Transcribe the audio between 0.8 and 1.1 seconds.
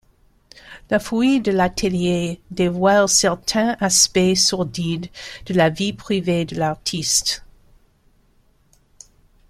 La